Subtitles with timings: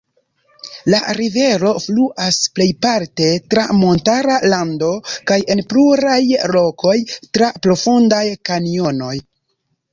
[0.93, 4.91] La rivero fluas plejparte tra montara lando
[5.33, 6.19] kaj en pluraj
[6.57, 9.17] lokoj tra profundaj kanjonoj.